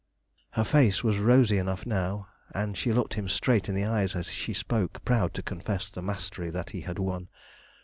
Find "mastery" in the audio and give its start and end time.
6.01-6.49